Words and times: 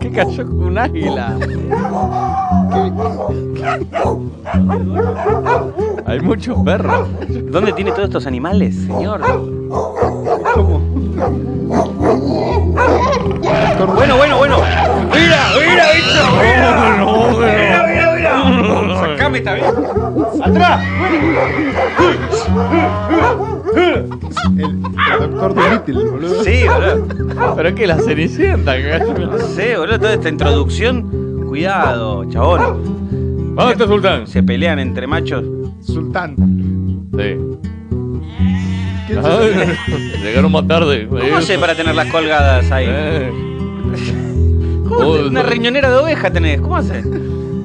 ¿Qué 0.00 0.10
cayó 0.10 0.46
con 0.46 0.64
un 0.64 0.78
águila? 0.78 1.36
Hay 6.06 6.20
muchos 6.20 6.58
perros. 6.64 7.08
¿Dónde 7.50 7.72
tiene 7.72 7.90
todos 7.90 8.04
estos 8.04 8.26
animales, 8.26 8.76
señor? 8.86 9.20
Bueno, 13.94 14.16
bueno, 14.16 14.38
bueno. 14.38 14.58
Mira, 15.12 15.40
mira, 15.58 15.84
bicho. 15.92 16.24
Mira, 16.40 16.70
mira, 16.76 17.46
mira, 17.46 17.82
mira. 17.86 17.93
Sacame 19.34 19.38
esta 19.38 19.54
vez. 19.54 19.64
¡Atrás! 20.42 20.80
El, 23.76 23.92
el 24.58 25.20
doctor 25.20 25.54
Dolittle, 25.54 26.04
boludo. 26.10 26.44
Sí, 26.44 26.62
boludo. 26.66 27.54
Pero 27.56 27.68
es 27.68 27.74
que 27.74 27.86
la 27.86 27.98
cenicienta. 27.98 28.76
que. 28.76 28.98
No 28.98 29.38
sé, 29.38 29.76
boludo, 29.76 29.98
toda 29.98 30.14
esta 30.14 30.28
introducción. 30.28 31.44
Cuidado, 31.48 32.24
chabón. 32.30 33.54
¿Dónde 33.56 33.72
está 33.72 33.86
Sultán? 33.86 34.26
Se 34.26 34.42
pelean 34.42 34.78
entre 34.78 35.06
machos. 35.06 35.44
Sultán. 35.82 36.34
Sí. 36.36 37.36
¿Quién 39.06 39.22
se- 39.22 39.28
Ay, 39.28 39.76
Llegaron 40.22 40.50
más 40.52 40.66
tarde. 40.66 41.06
¿Cómo 41.08 41.36
hace 41.36 41.58
para 41.58 41.74
tener 41.74 41.94
las 41.94 42.10
colgadas 42.10 42.70
ahí? 42.72 42.86
Eh, 42.88 43.30
¿Cómo? 44.88 45.10
Una 45.28 45.42
riñonera 45.42 45.90
de 45.90 45.96
oveja 45.96 46.30
tenés. 46.30 46.60
¿Cómo 46.60 46.76
haces? 46.76 47.06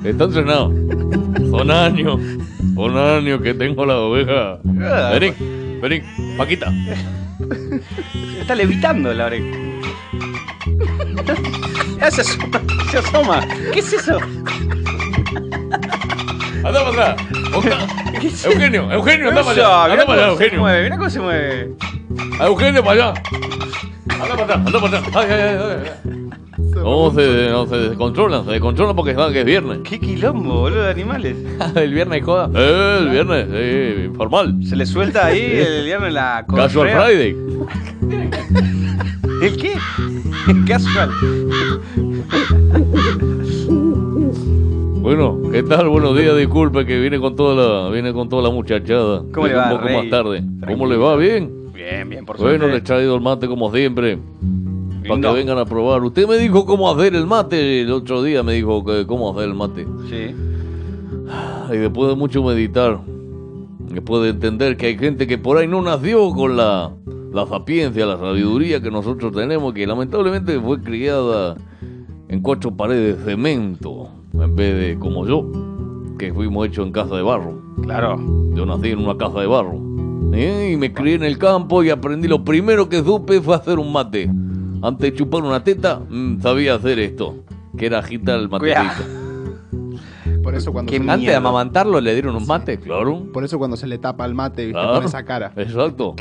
está 0.03 0.23
entrenado. 0.25 0.71
Son 1.49 1.71
años. 1.71 2.19
Son 2.75 2.97
años 2.97 3.41
que 3.41 3.53
tengo 3.53 3.85
la 3.85 3.97
oveja. 3.97 4.59
Ah. 4.81 5.11
Vení, 5.13 5.33
vení, 5.81 6.01
Paquita. 6.37 6.71
Está 8.39 8.55
levitando 8.55 9.13
la 9.13 9.25
oreja. 9.25 9.57
Ya 11.99 12.11
se 12.11 12.21
asoma, 12.21 12.61
se 12.91 12.97
asoma. 12.97 13.47
¿Qué 13.73 13.79
es 13.79 13.93
eso? 13.93 14.17
Anda 16.63 16.91
para 16.91 17.11
atrás. 17.11 17.15
¿Qué 18.19 18.27
es 18.27 18.33
eso? 18.33 18.51
Eugenio, 18.51 18.91
Eugenio, 18.91 19.29
anda 19.29 19.43
para 19.43 19.51
allá. 19.51 19.93
Anda 19.93 20.05
para 20.05 20.21
allá, 20.23 20.31
Eugenio. 20.31 20.63
mirá 20.63 20.97
cómo 20.97 21.09
se 21.09 21.19
mueve. 21.19 21.69
A 22.39 22.45
Eugenio 22.47 22.83
para 22.83 23.09
allá. 23.09 23.21
Anda 24.09 24.27
para 24.27 24.43
atrás, 24.43 24.57
anda 24.65 24.79
para 24.79 24.97
atrás. 24.97 25.15
Ay, 25.15 25.31
ay, 25.31 25.41
ay, 25.41 25.91
ay. 26.05 26.28
No, 26.83 27.11
se, 27.11 27.49
no, 27.49 27.65
se 27.67 27.77
descontrolan, 27.77 28.45
se 28.45 28.51
descontrolan 28.51 28.95
porque 28.95 29.13
saben 29.13 29.33
que 29.33 29.39
es 29.41 29.45
viernes. 29.45 29.79
Qué 29.83 29.99
quilombo, 29.99 30.61
boludo, 30.61 30.83
de 30.83 30.89
animales. 30.91 31.35
¿El 31.75 31.93
viernes 31.93 32.23
joda? 32.23 32.49
Eh, 32.55 32.97
el 33.01 33.09
viernes, 33.09 33.47
sí, 33.51 34.05
informal. 34.05 34.55
Se 34.65 34.75
le 34.75 34.85
suelta 34.85 35.25
ahí 35.27 35.39
el 35.67 35.85
viernes 35.85 36.13
la 36.13 36.45
Casual. 36.47 36.89
Friday. 36.89 37.35
¿El 39.41 39.57
qué? 39.57 39.73
Casual. 40.67 41.09
Bueno, 45.01 45.39
¿qué 45.51 45.63
tal? 45.63 45.89
Buenos 45.89 46.17
días, 46.17 46.35
disculpe 46.37 46.85
que 46.85 46.99
viene 46.99 47.19
con 47.19 47.35
toda 47.35 47.55
la, 47.55 47.89
viene 47.89 48.13
con 48.13 48.29
toda 48.29 48.43
la 48.43 48.49
muchachada. 48.49 49.23
¿Cómo 49.33 49.47
le 49.47 49.53
va, 49.53 49.65
Un 49.65 49.77
poco 49.77 49.83
Rey? 49.87 49.95
más 49.97 50.09
tarde. 50.09 50.43
¿Cómo 50.67 50.85
le 50.87 50.97
va? 50.97 51.15
¿Bien? 51.15 51.51
Bien, 51.73 52.07
bien, 52.09 52.25
por 52.25 52.37
Bueno, 52.37 52.57
suerte. 52.59 52.71
le 52.73 52.77
he 52.77 52.81
traído 52.81 53.15
el 53.15 53.21
mate 53.21 53.47
como 53.47 53.73
siempre. 53.73 54.19
Para 55.09 55.21
que 55.21 55.39
vengan 55.39 55.57
a 55.57 55.65
probar. 55.65 56.03
Usted 56.03 56.27
me 56.27 56.37
dijo 56.37 56.65
cómo 56.65 56.89
hacer 56.91 57.15
el 57.15 57.27
mate. 57.27 57.81
El 57.81 57.91
otro 57.91 58.23
día 58.23 58.43
me 58.43 58.53
dijo 58.53 58.83
que 58.85 59.05
cómo 59.05 59.31
hacer 59.31 59.49
el 59.49 59.55
mate. 59.55 59.87
Sí. 60.09 60.35
Y 61.73 61.77
después 61.77 62.09
de 62.09 62.15
mucho 62.15 62.43
meditar, 62.43 62.99
después 63.91 64.23
de 64.23 64.29
entender 64.29 64.77
que 64.77 64.87
hay 64.87 64.97
gente 64.97 65.27
que 65.27 65.37
por 65.37 65.57
ahí 65.57 65.67
no 65.67 65.81
nació 65.81 66.31
con 66.31 66.57
la, 66.57 66.91
la 67.33 67.45
sapiencia, 67.47 68.05
la 68.05 68.17
sabiduría 68.17 68.81
que 68.81 68.89
nosotros 68.89 69.33
tenemos, 69.33 69.73
que 69.73 69.85
lamentablemente 69.85 70.59
fue 70.59 70.81
criada 70.81 71.55
en 72.27 72.41
cuatro 72.41 72.75
paredes 72.75 73.17
de 73.17 73.31
cemento, 73.31 74.09
en 74.33 74.55
vez 74.55 74.75
de 74.75 74.99
como 74.99 75.25
yo, 75.27 75.45
que 76.17 76.33
fuimos 76.33 76.67
hechos 76.67 76.85
en 76.85 76.91
casa 76.91 77.15
de 77.15 77.21
barro. 77.21 77.61
Claro. 77.83 78.19
Yo 78.53 78.65
nací 78.65 78.89
en 78.89 78.99
una 78.99 79.17
casa 79.17 79.39
de 79.39 79.47
barro. 79.47 79.79
¿eh? 80.33 80.71
Y 80.73 80.77
me 80.77 80.93
crié 80.93 81.15
en 81.15 81.23
el 81.23 81.37
campo 81.37 81.83
y 81.83 81.89
aprendí. 81.89 82.27
Lo 82.27 82.43
primero 82.43 82.89
que 82.89 83.03
supe 83.03 83.41
fue 83.41 83.55
hacer 83.55 83.79
un 83.79 83.91
mate. 83.91 84.29
Antes 84.81 85.11
de 85.11 85.17
chupar 85.17 85.43
una 85.43 85.63
teta, 85.63 85.99
mm, 86.09 86.41
sabía 86.41 86.75
hacer 86.75 86.99
esto. 86.99 87.43
Que 87.77 87.87
era 87.87 87.99
agitar 87.99 88.39
el 88.39 88.49
matecito. 88.49 89.03
Por 90.43 90.55
eso 90.55 90.71
cuando 90.71 90.91
se, 90.91 90.99
miedo. 90.99 91.11
Antes 91.13 91.27
de 91.27 91.35
amamantarlo 91.35 91.99
le 92.01 92.13
dieron 92.13 92.35
un 92.35 92.47
mate. 92.47 92.79
Claro. 92.79 93.23
por 93.33 93.43
eso 93.43 93.57
cuando 93.57 93.77
se 93.77 93.87
le 93.87 93.97
tapa 93.97 94.25
el 94.25 94.33
mate, 94.33 94.65
¿viste? 94.65 94.79
Claro. 94.79 94.95
Con 94.95 95.05
esa 95.05 95.23
cara. 95.23 95.51
Exacto. 95.55 96.15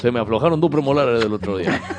Se 0.00 0.10
me 0.12 0.20
aflojaron 0.20 0.60
dos 0.60 0.70
premolares 0.70 1.20
del 1.20 1.32
otro 1.32 1.58
día. 1.58 1.80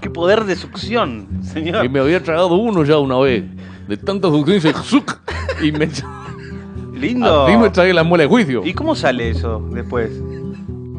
Qué 0.00 0.10
poder 0.10 0.44
de 0.44 0.56
succión, 0.56 1.28
señor. 1.42 1.84
Y 1.84 1.88
me 1.88 2.00
había 2.00 2.22
tragado 2.22 2.54
uno 2.56 2.84
ya 2.84 2.98
una 2.98 3.18
vez. 3.18 3.44
De 3.86 3.96
tanta 3.96 4.28
succión 4.28 4.56
hice 4.56 4.72
¡zuc! 4.72 5.18
y 5.62 5.70
me, 5.70 5.88
Lindo. 6.94 7.46
así 7.46 7.56
me 7.56 7.70
tragué 7.70 7.92
la 7.92 8.04
muela 8.04 8.22
de 8.22 8.28
juicio. 8.28 8.62
¿Y 8.64 8.74
cómo 8.74 8.94
sale 8.94 9.30
eso 9.30 9.60
después? 9.72 10.10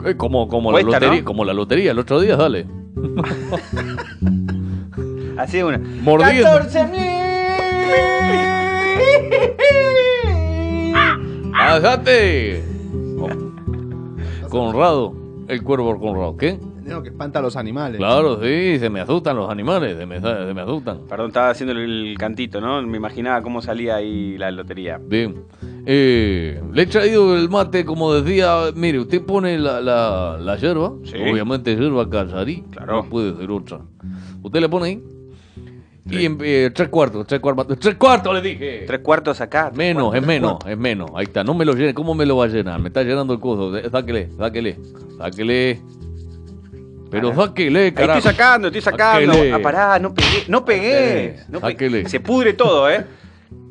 Eh, 0.05 0.15
Como, 0.15 0.47
como, 0.47 0.71
la 0.71 0.81
lotería, 0.81 1.19
¿no? 1.19 1.25
como 1.25 1.45
la 1.45 1.53
lotería, 1.53 1.91
el 1.91 1.99
otro 1.99 2.19
día, 2.19 2.35
dale. 2.35 2.67
Así 5.37 5.57
de 5.57 5.63
una. 5.63 5.77
Mordiendo. 5.77 6.43
14 6.43 6.79
¡Ajate! 11.53 12.63
Conrado, 14.49 15.13
el 15.47 15.63
cuervo 15.63 15.99
Conrado. 15.99 16.37
¿Qué? 16.37 16.59
No, 16.85 17.01
que 17.01 17.09
espanta 17.09 17.39
a 17.39 17.41
los 17.41 17.55
animales. 17.55 17.97
Claro, 17.97 18.41
sí, 18.41 18.77
se 18.79 18.89
me 18.89 18.99
asustan 19.01 19.35
los 19.37 19.49
animales, 19.49 19.97
se 19.97 20.05
me, 20.05 20.19
se 20.19 20.53
me 20.53 20.61
asustan. 20.61 20.99
Perdón, 21.07 21.27
estaba 21.27 21.49
haciendo 21.49 21.73
el, 21.79 22.15
cantito, 22.19 22.59
¿no? 22.61 22.81
Me 22.83 22.97
imaginaba 22.97 23.41
cómo 23.41 23.61
salía 23.61 23.95
ahí 23.95 24.37
la 24.37 24.51
lotería. 24.51 24.99
Bien. 25.01 25.43
Eh, 25.85 26.61
le 26.73 26.81
he 26.81 26.85
traído 26.85 27.35
el 27.37 27.49
mate, 27.49 27.85
como 27.85 28.13
decía, 28.13 28.71
mire, 28.75 28.99
usted 28.99 29.21
pone 29.25 29.57
la, 29.57 29.81
la, 29.81 30.37
la 30.39 30.55
yerba, 30.57 30.93
Sí. 31.03 31.15
obviamente 31.17 31.75
yerba 31.75 32.09
callarí, 32.09 32.63
Claro. 32.71 33.03
no 33.03 33.09
puede 33.09 33.35
ser 33.37 33.49
otra. 33.51 33.79
Usted 34.41 34.59
le 34.59 34.69
pone 34.69 34.85
ahí, 34.87 35.03
y 36.09 36.25
en, 36.25 36.37
eh, 36.41 36.69
tres 36.73 36.89
cuartos, 36.89 37.25
tres 37.25 37.39
cuartos, 37.39 37.79
tres 37.79 37.95
cuartos 37.95 38.33
le 38.33 38.41
dije. 38.41 38.83
Tres 38.85 38.99
cuartos 38.99 39.39
acá. 39.39 39.67
tres 39.69 39.77
Menos, 39.77 40.03
cuartos. 40.03 40.21
es 40.21 40.27
menos, 40.27 40.57
es 40.67 40.77
menos. 40.77 41.11
Ahí 41.15 41.23
está, 41.23 41.43
no 41.45 41.53
me 41.53 41.63
lo 41.63 41.73
llene, 41.73 41.93
¿cómo 41.93 42.13
me 42.13 42.25
lo 42.25 42.35
va 42.37 42.45
a 42.45 42.47
llenar? 42.49 42.79
Me 42.81 42.89
está 42.89 43.03
llenando 43.03 43.33
el 43.33 43.39
coso, 43.39 43.75
Eh, 43.77 43.89
sáquele, 43.89 44.29
sáquele, 44.37 44.77
sáquele. 45.17 45.81
Pero 47.13 47.33
sáquele, 47.35 47.93
carajo. 47.93 48.17
estoy 48.19 48.31
sacando, 48.33 48.67
estoy 48.67 48.81
sacando. 48.81 49.33
Ah, 49.53 49.59
pará, 49.61 49.99
no 49.99 50.13
pegué, 50.13 50.43
no 50.47 50.65
pegué. 50.65 51.39
No. 51.47 51.59
Se 52.09 52.19
pudre 52.19 52.53
todo, 52.53 52.89
¿eh? 52.89 53.05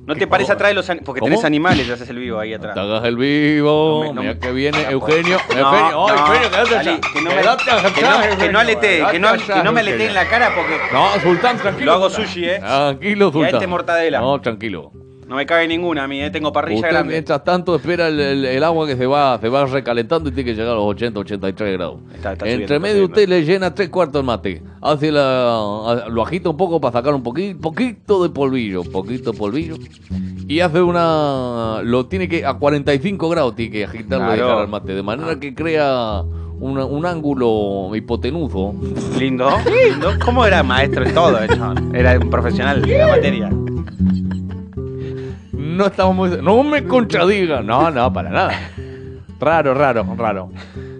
No 0.04 0.16
te 0.16 0.26
pares 0.26 0.50
atrás 0.50 0.70
de 0.70 0.74
los 0.74 0.90
animales. 0.90 1.06
Porque 1.06 1.20
¿Cómo? 1.20 1.30
tenés 1.30 1.44
animales 1.44 1.86
y 1.86 1.92
haces 1.92 2.08
el 2.10 2.18
vivo 2.18 2.38
ahí 2.40 2.52
atrás. 2.54 2.74
te 2.74 2.80
hagas 2.80 3.04
el 3.04 3.16
vivo, 3.16 4.02
No 4.04 4.08
me- 4.08 4.14
no 4.14 4.22
mira 4.22 4.38
que 4.40 4.50
viene 4.50 4.82
Eugenio, 4.90 5.38
no, 5.48 5.58
Eugenio, 5.60 6.00
oh, 6.00 6.08
no, 6.08 6.16
Eugenio, 6.18 6.50
quédate 6.50 6.74
Dale, 6.74 6.90
allá. 6.90 7.00
que 7.12 7.20
no 7.22 7.30
me, 7.30 7.36
que 7.36 7.42
no, 7.44 7.56
que 7.94 8.02
no 8.02 8.24
Eugenio, 8.24 8.58
aletee, 8.58 9.06
que 9.12 9.18
no, 9.20 9.32
que 9.32 9.62
no 9.62 9.72
me 9.72 9.80
allá, 9.80 9.90
aletee 9.90 10.06
en 10.08 10.14
la 10.14 10.26
cara 10.28 10.52
porque 10.56 10.76
No, 10.92 11.20
Sultán, 11.20 11.56
tranquilo. 11.56 11.86
Lo 11.86 11.92
hago 11.92 12.10
Sultán. 12.10 12.26
sushi, 12.26 12.44
¿eh? 12.46 12.58
Tranquilo, 12.58 13.28
Y 13.28 13.32
Sultán. 13.32 13.54
este 13.54 13.66
mortadela. 13.68 14.18
No, 14.20 14.40
tranquilo. 14.40 14.90
No 15.32 15.36
me 15.38 15.46
cabe 15.46 15.66
ninguna 15.66 16.04
a 16.04 16.08
mí, 16.08 16.20
¿eh? 16.20 16.30
Tengo 16.30 16.52
parrilla 16.52 16.76
Usted 16.80 16.90
grande. 16.90 17.12
mientras 17.14 17.42
tanto 17.42 17.74
espera 17.74 18.08
el, 18.08 18.20
el- 18.20 18.44
el 18.44 18.62
agua 18.64 18.86
que 18.86 18.96
se 18.96 19.06
va, 19.06 19.38
se 19.40 19.48
va 19.48 19.64
recalentando 19.64 20.28
y 20.28 20.32
tiene 20.32 20.50
que 20.50 20.54
llegar 20.56 20.72
a 20.74 20.76
los 20.76 20.84
80, 20.84 21.20
83 21.20 21.72
grados. 21.72 22.00
Está- 22.14 22.32
está 22.34 22.46
Entre 22.46 22.66
subiendo, 22.66 22.80
medio 22.80 23.04
usted 23.06 23.26
le 23.28 23.42
llena 23.44 23.74
tres 23.74 23.88
cuartos 23.88 24.20
de 24.22 24.26
mate. 24.26 24.62
Hace 24.82 25.10
la, 25.10 26.04
lo 26.10 26.22
agita 26.22 26.50
un 26.50 26.56
poco 26.58 26.80
para 26.82 26.92
sacar 26.92 27.14
un 27.14 27.22
poquito, 27.22 27.58
poquito 27.62 28.22
de 28.22 28.28
polvillo, 28.28 28.84
poquito 28.84 29.32
de 29.32 29.38
polvillo. 29.38 29.76
Y 30.48 30.60
hace 30.60 30.82
una, 30.82 31.80
lo 31.82 32.04
tiene 32.06 32.28
que, 32.28 32.44
a 32.44 32.52
45 32.54 33.28
grados 33.30 33.56
tiene 33.56 33.72
que 33.72 33.84
agitarlo 33.84 34.26
y 34.26 34.36
Claro. 34.36 34.44
dejar 34.48 34.62
al 34.62 34.68
mate. 34.68 34.94
De 34.94 35.02
manera 35.02 35.40
que 35.40 35.54
crea 35.54 36.22
una- 36.60 36.84
un 36.84 37.06
ángulo 37.06 37.96
hipotenuso. 37.96 38.74
Lindo, 39.18 39.48
lindo. 39.88 40.10
¿Cómo 40.24 40.44
era 40.44 40.62
maestro 40.62 41.06
en 41.06 41.14
todo, 41.14 41.38
chabón? 41.46 41.94
Era 41.96 42.18
un 42.18 42.28
profesional 42.28 42.82
de 42.82 42.98
la 42.98 43.06
materia. 43.06 43.50
No 45.76 45.86
estamos 45.86 46.14
muy... 46.16 46.42
No 46.42 46.62
me 46.62 46.84
contradiga. 46.84 47.60
No, 47.62 47.90
no, 47.90 48.12
para 48.12 48.30
nada. 48.30 48.52
Raro, 49.40 49.74
raro, 49.74 50.06
raro. 50.16 50.50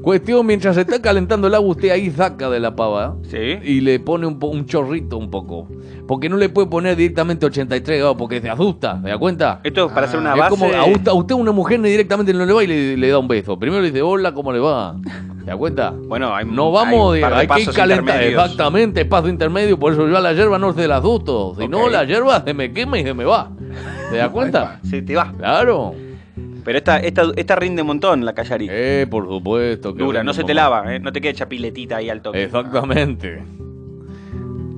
Cuestión, 0.02 0.44
mientras 0.44 0.74
se 0.74 0.80
está 0.80 1.00
calentando 1.00 1.46
el 1.46 1.54
agua, 1.54 1.70
usted 1.70 1.90
ahí 1.90 2.10
saca 2.10 2.50
de 2.50 2.58
la 2.58 2.74
pava 2.74 3.14
¿Sí? 3.30 3.36
y 3.62 3.80
le 3.82 4.00
pone 4.00 4.26
un, 4.26 4.40
po- 4.40 4.48
un 4.48 4.66
chorrito 4.66 5.16
un 5.16 5.30
poco. 5.30 5.69
Porque 6.08 6.28
no 6.28 6.36
le 6.36 6.48
puede 6.48 6.66
poner 6.66 6.96
directamente 6.96 7.46
83 7.46 7.98
grados 8.00 8.16
porque 8.19 8.40
se 8.40 8.50
asusta, 8.50 9.00
¿se 9.00 9.08
da 9.10 9.16
cuenta? 9.19 9.60
Esto 9.62 9.86
es 9.86 9.92
para 9.92 10.06
hacer 10.08 10.19
una 10.19 10.32
es 10.32 10.38
base. 10.40 10.50
como 10.50 10.64
a 10.66 10.84
usted, 10.86 11.08
a 11.08 11.14
usted 11.14 11.34
una 11.36 11.52
mujer 11.52 11.80
directamente 11.80 12.34
no 12.34 12.44
le 12.44 12.52
va 12.52 12.64
y 12.64 12.66
le, 12.66 12.96
le 12.96 13.08
da 13.10 13.19
un 13.20 13.28
beso. 13.28 13.56
Primero 13.56 13.80
le 13.80 13.92
dice, 13.92 14.02
hola, 14.02 14.34
¿cómo 14.34 14.52
le 14.52 14.58
va? 14.58 14.96
¿Se 15.38 15.44
da 15.46 15.56
cuenta? 15.56 15.90
Bueno, 16.08 16.34
hay 16.34 16.44
No 16.46 16.66
hay 16.66 16.72
vamos, 16.86 17.08
un 17.10 17.14
de, 17.14 17.20
par 17.20 17.30
de 17.34 17.36
hay 17.38 17.42
que 17.42 17.48
pasos 17.48 17.76
calentar. 17.76 18.16
intermedios. 18.16 18.42
Exactamente, 18.42 19.04
paso 19.04 19.28
intermedio. 19.28 19.78
Por 19.78 19.92
eso 19.92 20.08
yo 20.08 20.16
a 20.16 20.20
la 20.20 20.32
hierba 20.32 20.58
no 20.58 20.72
se 20.72 20.88
la 20.88 20.96
asusto. 20.96 21.54
Si 21.60 21.69
no, 21.69 21.84
Ok. 21.84 21.92
la 21.92 22.02
hierba 22.04 22.42
se 22.44 22.52
me 22.54 22.72
quema 22.72 22.98
y 22.98 23.04
se 23.04 23.14
me 23.14 23.24
va. 23.24 23.50
¿Se 24.10 24.16
da 24.16 24.28
cuenta? 24.32 24.80
Se 24.82 25.02
te 25.02 25.14
va. 25.14 25.32
Claro. 25.36 25.94
Pero 26.64 26.78
esta, 26.78 26.98
esta, 26.98 27.24
esta 27.36 27.56
rinde 27.56 27.82
un 27.82 27.88
montón, 27.88 28.24
la 28.24 28.34
Callarí. 28.34 28.69
Eh, 28.70 29.06
por 29.10 29.26
supuesto. 29.28 29.94
que 29.94 30.02
Dura, 30.02 30.22
no 30.22 30.32
se 30.32 30.44
te 30.44 30.54
lava, 30.54 30.94
¿eh? 30.94 31.00
no 31.00 31.12
te 31.12 31.20
queda 31.20 31.34
chapiletita 31.34 31.96
ahí 31.96 32.08
al 32.08 32.22
toque. 32.22 32.44
Exactamente. 32.44 33.42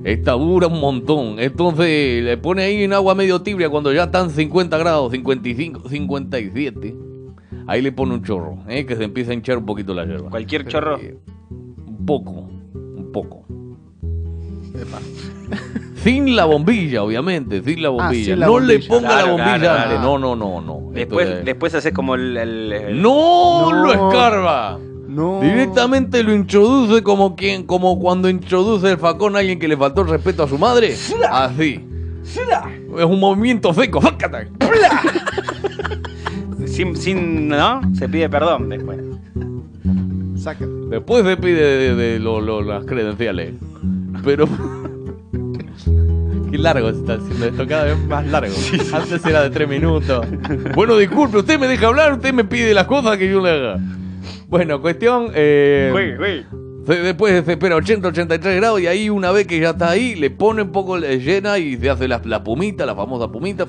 Esta 0.03 0.33
dura 0.33 0.67
un 0.67 0.79
montón. 0.79 1.39
Entonces 1.39 2.23
le 2.23 2.37
pone 2.37 2.63
ahí 2.63 2.83
en 2.83 2.93
agua 2.93 3.15
medio 3.15 3.41
tibia 3.41 3.69
cuando 3.69 3.91
ya 3.93 4.03
están 4.05 4.29
50 4.29 4.77
grados, 4.77 5.11
55, 5.11 5.89
57. 5.89 6.95
Ahí 7.67 7.81
le 7.81 7.91
pone 7.91 8.13
un 8.13 8.23
chorro, 8.23 8.59
¿eh? 8.67 8.85
que 8.85 8.95
se 8.95 9.03
empieza 9.03 9.31
a 9.31 9.33
hinchar 9.33 9.57
un 9.57 9.65
poquito 9.65 9.93
la 9.93 10.05
hierba. 10.05 10.29
Cualquier 10.29 10.67
chorro. 10.67 10.99
Eh, 10.99 11.17
un 11.87 12.05
poco, 12.05 12.31
un 12.73 13.09
poco. 13.11 13.44
Epa. 14.81 14.99
Sin 16.03 16.35
la 16.35 16.45
bombilla, 16.45 17.03
obviamente, 17.03 17.63
sin 17.63 17.81
la 17.81 17.89
bombilla. 17.89 18.25
sin 18.25 18.39
la 18.39 18.45
no 18.45 18.59
le 18.59 18.73
bombilla. 18.77 18.89
ponga 18.89 19.15
la 19.15 19.25
bombilla 19.25 19.57
claro, 19.59 19.73
antes. 19.83 19.87
claro. 19.99 20.01
No, 20.19 20.35
no, 20.35 20.35
no, 20.35 20.61
no. 20.61 20.91
Después, 20.93 21.27
Esto 21.27 21.39
es- 21.39 21.45
después 21.45 21.75
haces 21.75 21.93
como 21.93 22.15
el. 22.15 22.37
el- 22.37 22.71
el- 22.73 23.01
No, 23.01 23.71
No. 23.71 23.83
lo 23.85 23.91
escarba. 23.91 24.79
No. 25.07 25.39
Directamente 25.41 26.21
lo 26.23 26.33
introduce 26.33 27.01
como 27.01 27.35
quien, 27.35 27.63
como 27.65 27.97
cuando 27.99 28.27
introduce 28.29 28.91
el 28.91 28.97
facón 28.97 29.35
a 29.35 29.39
alguien 29.39 29.59
que 29.59 29.67
le 29.67 29.77
faltó 29.77 30.01
el 30.01 30.09
respeto 30.09 30.43
a 30.43 30.47
su 30.47 30.57
madre. 30.57 30.95
Así. 31.31 31.79
Es 32.97 33.05
un 33.05 33.19
movimiento 33.19 33.73
seco. 33.73 34.01
Sin, 36.65 36.95
sin. 36.95 37.47
¿No? 37.49 37.81
Se 37.93 38.09
pide 38.09 38.29
perdón 38.29 38.69
después. 38.69 38.99
Saca. 40.37 40.65
Después 40.89 41.23
se 41.25 41.37
pide 41.37 41.61
de, 41.77 41.95
de 41.95 42.19
lo- 42.19 42.41
lo- 42.41 42.61
las 42.61 42.85
credenciales. 42.85 43.53
Pero. 44.25 44.47
Qué 46.51 46.57
largo 46.57 46.89
se 46.91 46.99
está 46.99 47.13
haciendo 47.15 47.45
esto, 47.47 47.67
cada 47.67 47.83
vez 47.85 47.97
más 48.07 48.25
largo. 48.27 48.53
Antes 48.93 49.25
era 49.25 49.43
de 49.43 49.49
tres 49.49 49.67
minutos. 49.67 50.25
Bueno, 50.73 50.95
disculpe, 50.97 51.37
usted 51.37 51.59
me 51.59 51.67
deja 51.67 51.87
hablar, 51.87 52.13
usted 52.13 52.33
me 52.33 52.43
pide 52.45 52.73
las 52.73 52.85
cosas 52.85 53.17
que 53.17 53.29
yo 53.29 53.41
le 53.41 53.49
haga. 53.51 53.77
Bueno, 54.47 54.79
cuestión. 54.81 55.31
eh, 55.33 55.89
Güey, 55.91 56.15
güey. 56.17 56.45
Después 56.85 57.43
se 57.45 57.51
espera 57.53 57.75
80, 57.75 58.07
83 58.09 58.55
grados 58.57 58.79
y 58.79 58.85
ahí 58.87 59.09
una 59.09 59.31
vez 59.31 59.47
que 59.47 59.59
ya 59.59 59.71
está 59.71 59.89
ahí, 59.89 60.13
le 60.15 60.29
pone 60.29 60.61
un 60.61 60.71
poco 60.71 60.97
le 60.99 61.17
llena 61.19 61.57
y 61.57 61.75
se 61.77 61.89
hace 61.89 62.07
la, 62.07 62.21
la 62.23 62.43
pumita, 62.43 62.85
la 62.85 62.95
famosa 62.95 63.27
pumita. 63.31 63.65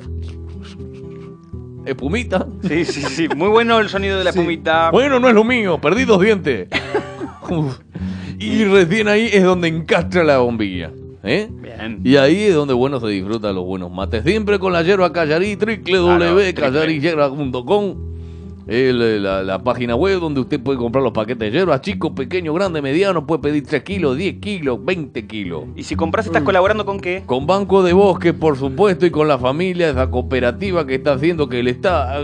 Espumita. 1.87 2.47
Sí, 2.69 2.85
sí, 2.85 3.03
sí. 3.03 3.29
Muy 3.35 3.49
bueno 3.49 3.79
el 3.79 3.89
sonido 3.89 4.19
de 4.19 4.25
la 4.25 4.33
Sí. 4.33 4.39
pumita. 4.41 4.91
Bueno, 4.91 5.19
no 5.19 5.29
es 5.29 5.35
lo 5.35 5.45
mío, 5.45 5.81
perdí 5.81 6.05
dos 6.05 6.21
dientes. 6.21 6.69
Y 8.39 8.65
recién 8.65 9.09
ahí 9.09 9.29
es 9.33 9.43
donde 9.45 9.69
encastra 9.69 10.23
la 10.25 10.39
bombilla. 10.39 10.91
¿eh? 11.23 11.49
Bien. 11.51 12.01
Y 12.05 12.17
ahí 12.17 12.45
es 12.45 12.55
donde 12.55 12.75
bueno 12.75 13.01
se 13.01 13.09
disfruta 13.09 13.53
los 13.53 13.65
buenos 13.65 13.91
mates. 13.91 14.23
Siempre 14.25 14.59
con 14.59 14.73
la 14.73 14.83
yerba 14.83 15.13
Callarí, 15.13 15.57
Claro, 15.57 16.07
www.callaryhierba.com. 16.07 17.95
El, 18.69 19.23
la, 19.23 19.45
la 19.45 19.61
página 19.61 19.95
web 19.95 20.19
donde 20.19 20.41
usted 20.41 20.59
puede 20.61 20.77
comprar 20.77 21.05
los 21.05 21.13
paquetes 21.13 21.53
de 21.53 21.57
hierba, 21.57 21.81
chico, 21.81 22.17
pequeño, 22.17 22.53
grande, 22.53 22.83
mediano, 22.83 23.25
puede 23.25 23.41
pedir 23.41 23.65
3 23.65 23.85
kilos, 23.85 24.17
10 24.17 24.41
kilos, 24.41 24.85
20 24.85 25.25
kilos. 25.29 25.65
Y 25.77 25.85
si 25.85 25.95
compras, 25.95 26.27
¿estás 26.27 26.43
colaborando 26.43 26.85
con 26.85 26.99
qué? 26.99 27.23
Con 27.27 27.47
Banco 27.47 27.85
de 27.85 27.93
Bosque, 27.93 28.33
por 28.35 28.57
supuesto, 28.57 29.07
y 29.07 29.11
con 29.13 29.29
la 29.29 29.39
familia, 29.39 29.91
esa 29.91 30.11
cooperativa 30.11 30.85
que 30.85 30.97
está 30.97 31.13
haciendo, 31.13 31.49
que 31.49 31.63
le 31.63 31.71
está 31.71 32.11
a- 32.13 32.19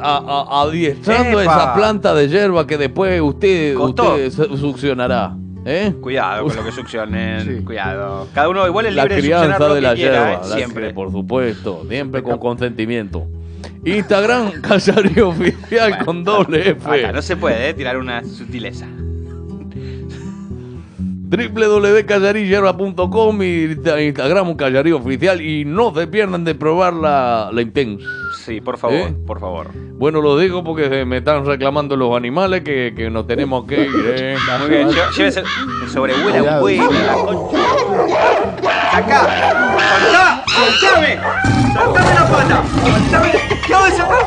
a- 0.00 0.62
adiestrando 0.62 1.42
¡Epa! 1.42 1.52
esa 1.52 1.74
planta 1.74 2.14
de 2.14 2.26
hierba 2.28 2.66
que 2.66 2.78
después 2.78 3.20
usted, 3.20 3.74
Costó. 3.74 4.14
usted 4.14 4.30
su- 4.30 4.56
succionará. 4.56 5.36
¿Eh? 5.64 5.92
Cuidado 6.00 6.46
con 6.46 6.56
lo 6.56 6.64
que 6.64 6.72
succionen. 6.72 7.58
Sí. 7.58 7.64
Cuidado. 7.64 8.28
Cada 8.34 8.48
uno 8.48 8.66
igual 8.66 8.86
es 8.86 8.94
La 8.94 9.02
libre 9.04 9.16
de 9.16 9.22
succionar 9.22 9.44
crianza 9.56 9.68
lo 9.68 9.74
de 9.74 9.80
que 9.80 9.86
la 9.86 9.94
quiera, 9.94 10.12
hierba, 10.12 10.32
¿eh? 10.32 10.48
la- 10.48 10.56
Siempre. 10.56 10.92
por 10.94 11.10
supuesto, 11.12 11.84
siempre 11.88 12.22
con 12.22 12.38
consentimiento. 12.38 13.26
Instagram, 13.84 14.60
Callario 14.62 15.28
Oficial 15.30 15.90
Bueno, 15.90 16.04
con 16.04 16.24
doble 16.24 16.70
F. 16.70 16.88
Acá 16.88 17.12
no 17.12 17.22
se 17.22 17.36
puede 17.36 17.68
¿eh? 17.68 17.74
tirar 17.74 17.96
una 17.96 18.24
sutileza. 18.24 18.86
www.callarillerba.com 21.32 23.42
y 23.42 23.76
Instagram 24.06 24.50
un 24.50 24.56
Callarío 24.56 24.98
Oficial 24.98 25.40
y 25.40 25.64
no 25.64 25.94
se 25.94 26.06
pierdan 26.06 26.44
de 26.44 26.54
probar 26.54 26.92
la, 26.92 27.48
la 27.50 27.62
Intense. 27.62 28.04
Sí, 28.44 28.60
por 28.60 28.76
favor, 28.76 28.96
¿Eh? 28.96 29.14
por 29.26 29.40
favor. 29.40 29.68
Bueno, 29.74 30.20
lo 30.20 30.36
digo 30.36 30.62
porque 30.62 30.90
se 30.90 31.06
me 31.06 31.16
están 31.18 31.46
reclamando 31.46 31.96
los 31.96 32.14
animales 32.14 32.60
que, 32.62 32.92
que 32.94 33.08
nos 33.08 33.26
tenemos 33.26 33.64
que 33.66 33.84
ir. 33.84 33.90
¿eh? 34.04 34.36
Muy 34.60 34.68
bien, 34.68 34.90
llévese 35.16 35.40
el 35.40 35.46
sobrevuela 35.88 36.60
concha. 36.60 36.84
¡Acá! 38.92 39.26
¡Soltá! 40.02 40.44
¡Soltame! 40.48 41.18
¡Soltame 41.72 42.14
la 42.14 42.28
pata! 42.28 42.62
¡Soltame! 42.84 43.32
¿Qué 43.66 43.74
hago 43.74 43.86
de 43.86 43.92
sacar? 43.92 44.26